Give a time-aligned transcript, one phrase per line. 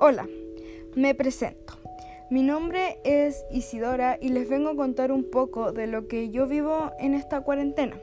[0.00, 0.28] Hola,
[0.94, 1.74] me presento.
[2.30, 6.46] Mi nombre es Isidora y les vengo a contar un poco de lo que yo
[6.46, 7.96] vivo en esta cuarentena.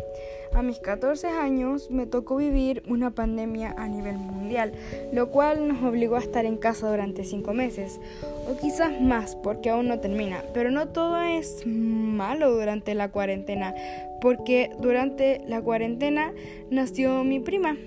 [0.53, 4.73] A mis 14 años me tocó vivir una pandemia a nivel mundial,
[5.13, 8.01] lo cual nos obligó a estar en casa durante 5 meses,
[8.45, 10.43] o quizás más porque aún no termina.
[10.53, 13.73] Pero no todo es malo durante la cuarentena,
[14.19, 16.33] porque durante la cuarentena
[16.69, 17.77] nació mi prima.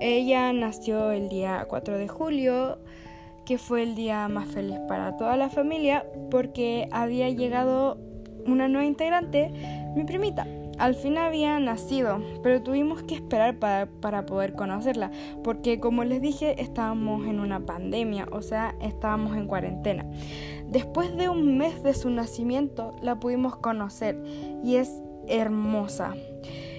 [0.00, 2.78] Ella nació el día 4 de julio
[3.44, 7.98] que fue el día más feliz para toda la familia porque había llegado
[8.46, 9.50] una nueva integrante,
[9.94, 10.46] mi primita.
[10.78, 15.12] Al fin había nacido, pero tuvimos que esperar para, para, poder conocerla,
[15.44, 20.06] porque como les dije, estábamos en una pandemia, o sea, estábamos en cuarentena.
[20.66, 24.20] Después de un mes de su nacimiento, la pudimos conocer
[24.64, 24.90] y es
[25.28, 26.14] hermosa.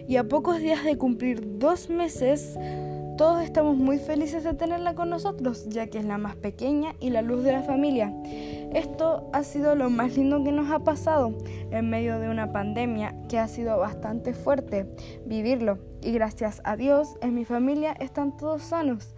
[0.08, 2.58] Y a pocos días de cumplir dos meses,
[3.18, 7.12] todos estamos muy felices de tenerla con nosotros, ya que es la más pequeña y
[7.12, 8.12] la luz de la familia.
[8.74, 11.38] Esto ha sido lo más lindo que nos ha pasado
[11.70, 14.88] en medio de una pandemia que ha sido bastante fuerte
[15.26, 15.78] vivirlo.
[16.02, 19.16] Y gracias a Dios en mi familia están todos sanos.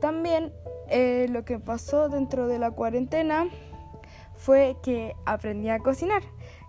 [0.00, 0.52] También
[0.88, 3.48] eh, lo que pasó dentro de la cuarentena
[4.36, 6.22] fue que aprendí a cocinar,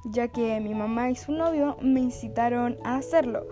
[0.05, 3.45] ya que mi mamá y su novio me incitaron a hacerlo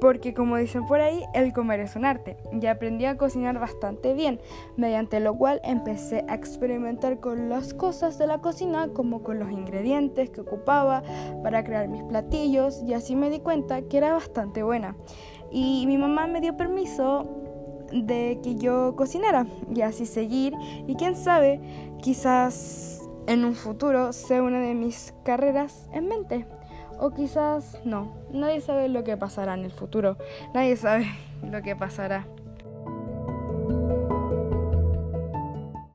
[0.00, 2.36] porque como dicen por ahí, el comer es un arte.
[2.52, 4.40] Y aprendí a cocinar bastante bien,
[4.76, 9.50] mediante lo cual empecé a experimentar con las cosas de la cocina, como con los
[9.50, 11.02] ingredientes que ocupaba
[11.42, 14.96] para crear mis platillos, y así me di cuenta que era bastante buena.
[15.50, 17.26] Y mi mamá me dio permiso
[17.92, 20.54] de que yo cocinara y así seguir,
[20.86, 21.60] y quién sabe,
[22.00, 26.46] quizás en un futuro sea una de mis carreras en mente.
[27.00, 28.12] O quizás no.
[28.30, 30.18] Nadie sabe lo que pasará en el futuro.
[30.52, 31.06] Nadie sabe
[31.42, 32.26] lo que pasará.